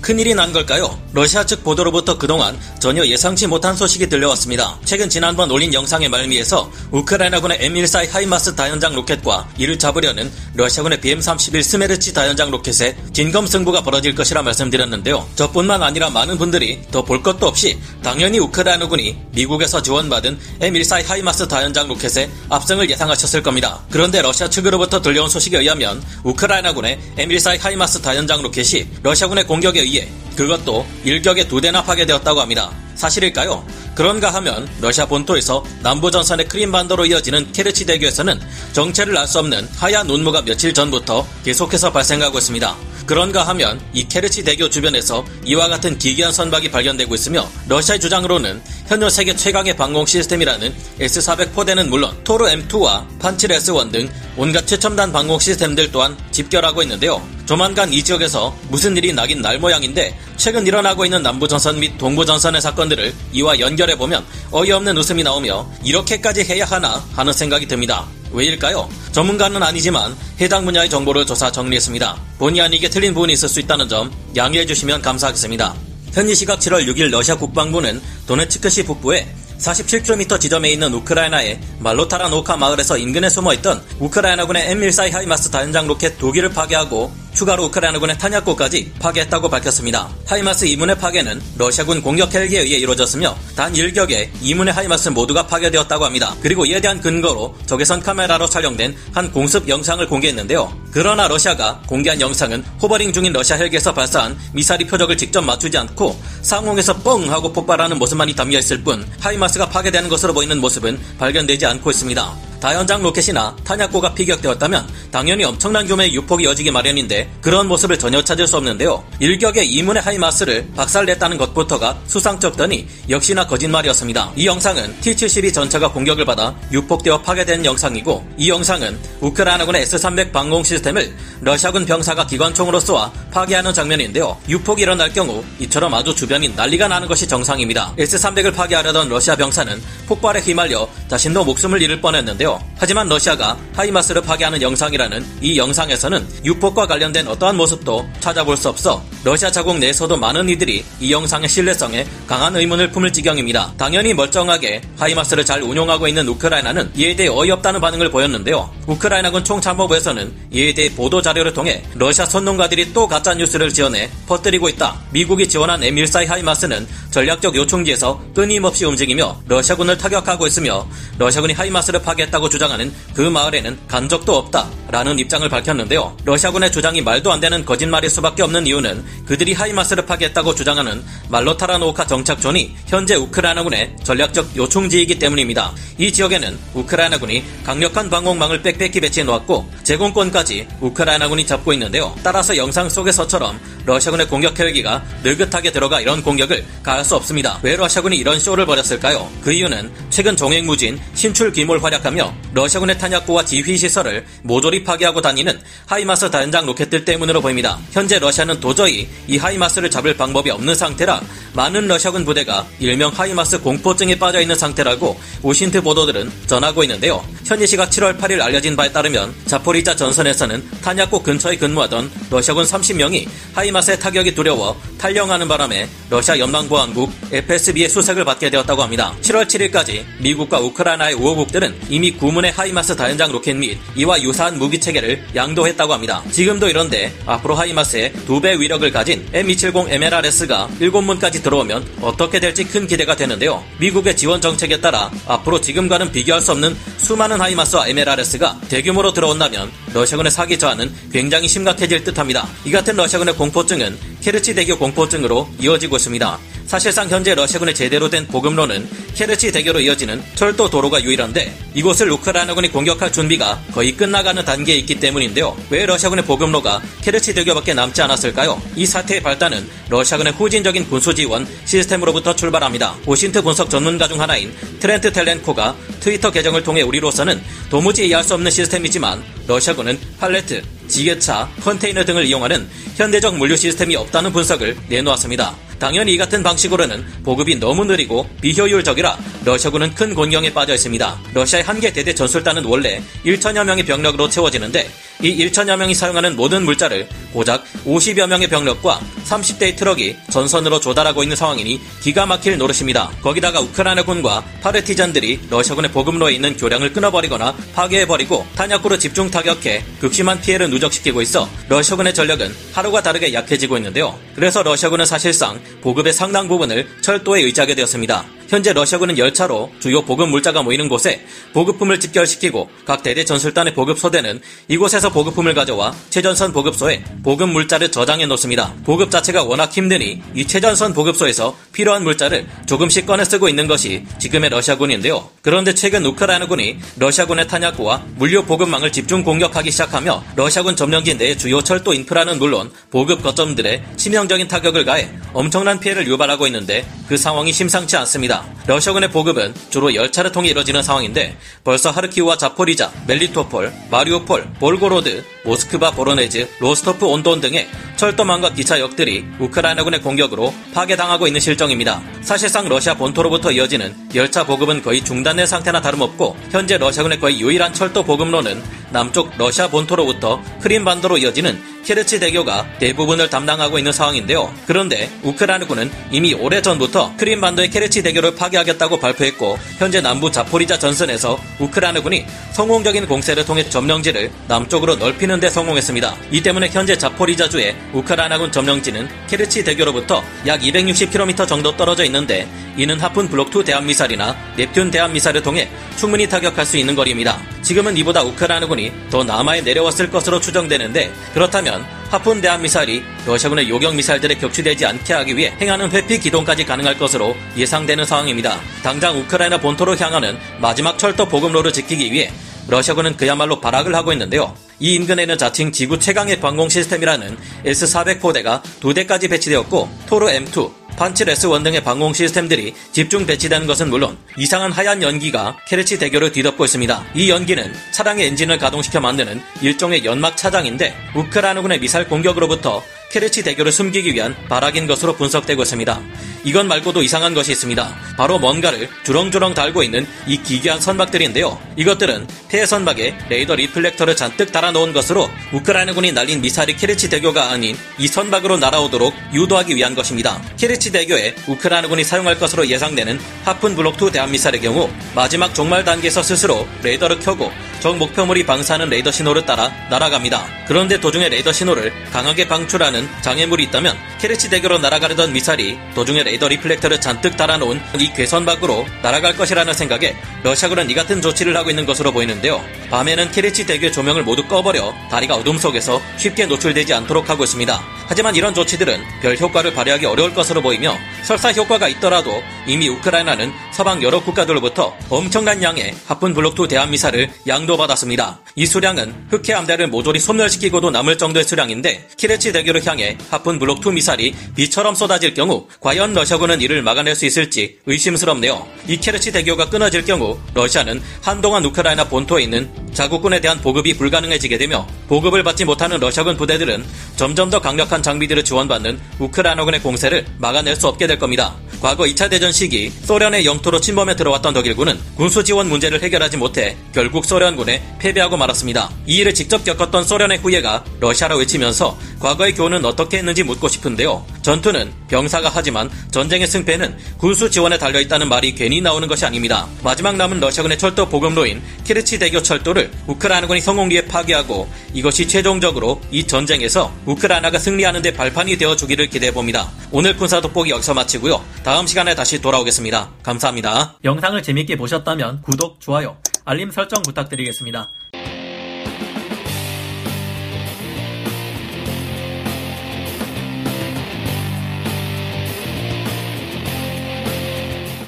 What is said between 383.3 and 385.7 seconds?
통해 점령지를 남쪽으로 넓히는 데